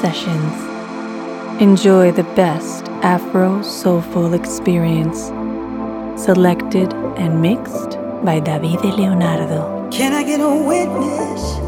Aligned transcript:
sessions. 0.00 1.60
Enjoy 1.60 2.10
the 2.10 2.24
best 2.34 2.86
Afro 3.02 3.60
soulful 3.60 4.32
experience, 4.32 5.26
selected 6.16 6.92
and 7.18 7.42
mixed 7.42 7.98
by 8.24 8.40
David 8.40 8.82
Leonardo. 8.82 9.88
Can 9.90 10.14
I 10.14 10.22
get 10.22 10.40
a 10.40 10.48
witness? 10.48 11.59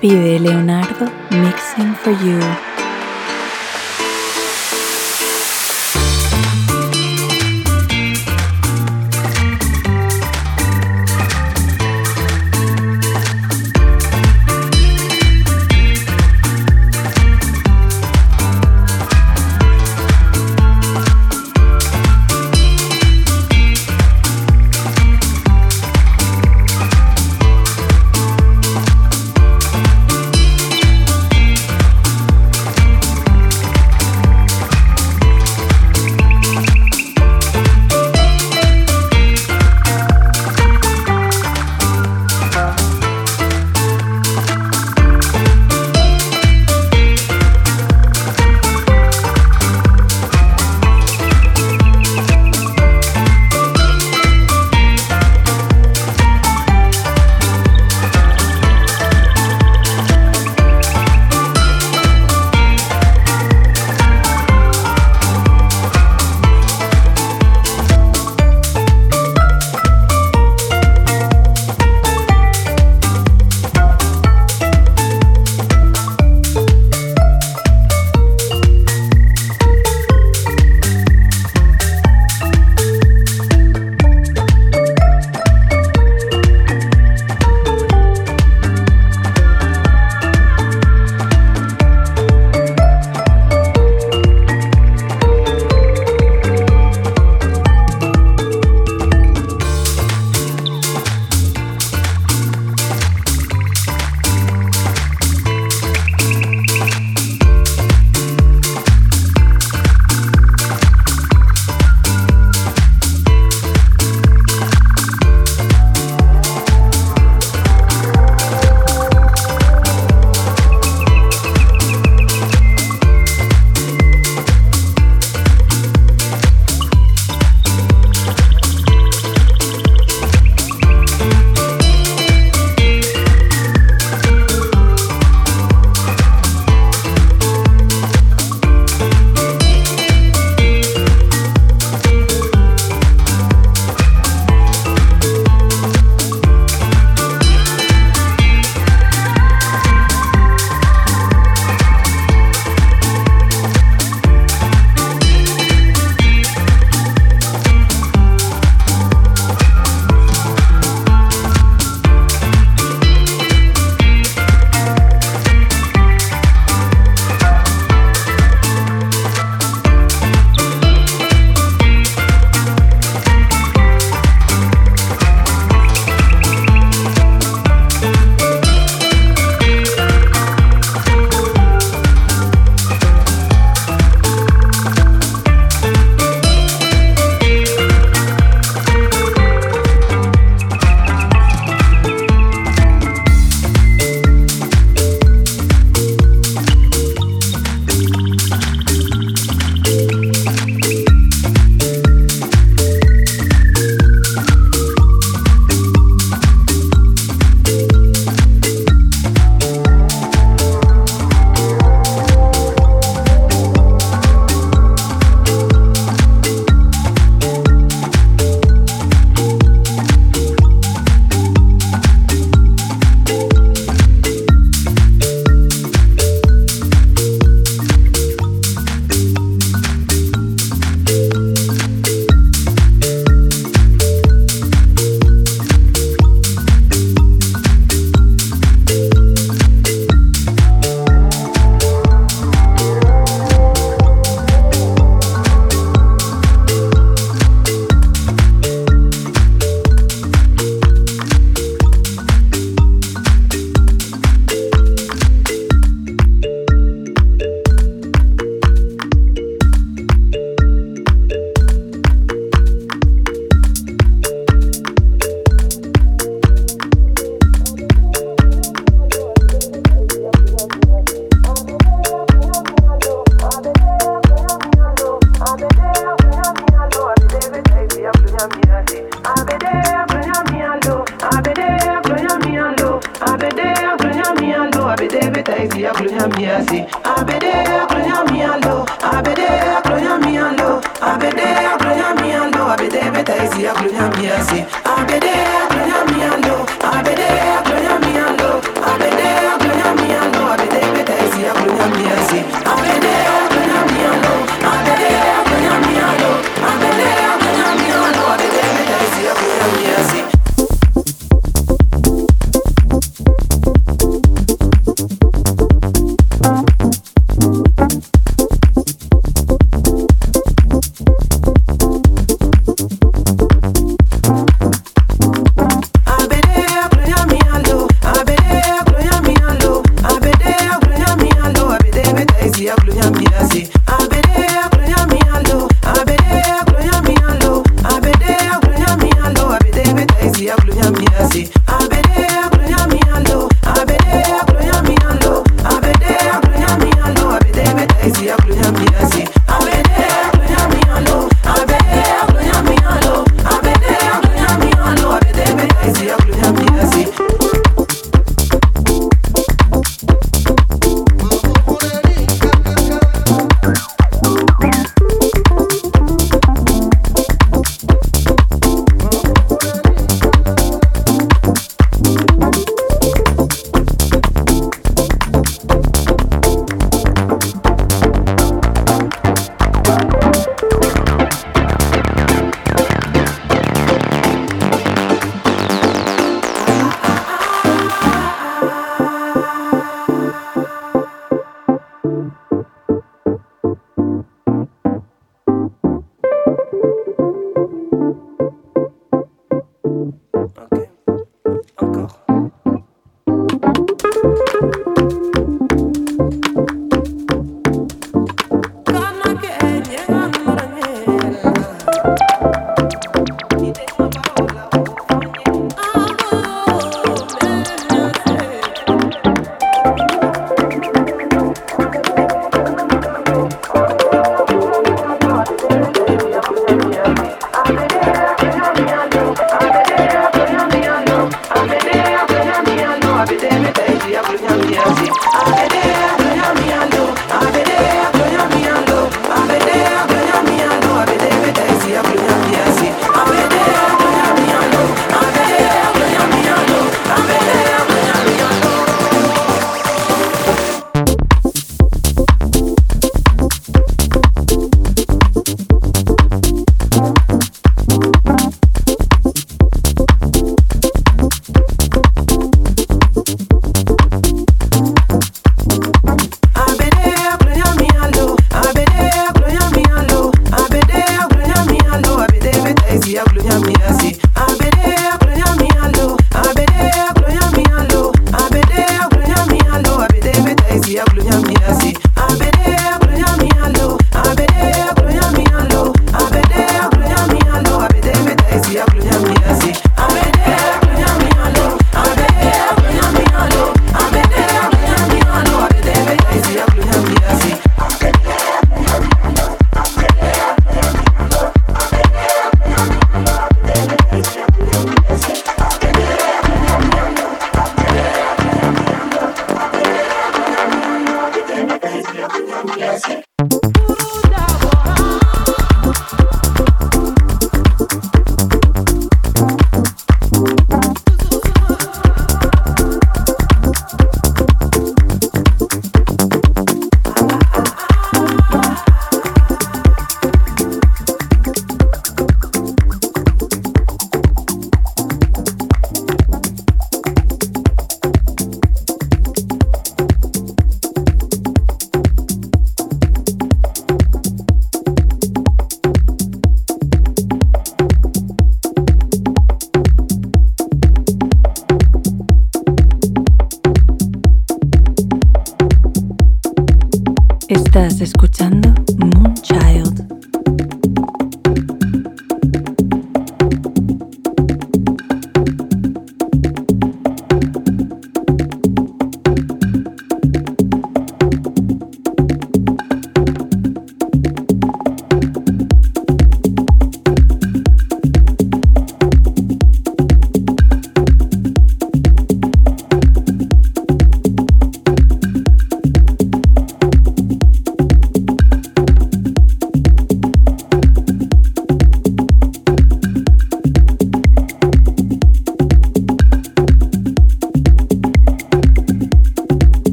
Davide 0.00 0.40
Leonardo 0.40 1.12
mixing 1.30 1.94
for 1.94 2.12
you. 2.24 2.69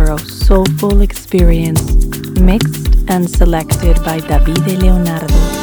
Afro 0.00 0.16
soulful 0.16 1.02
experience 1.02 1.82
mixed 2.40 2.88
and 3.08 3.28
selected 3.28 3.96
by 4.02 4.18
Davide 4.20 4.80
Leonardo. 4.80 5.59